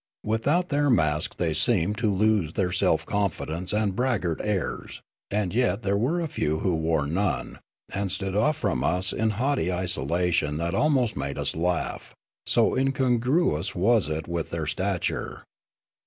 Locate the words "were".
5.95-6.19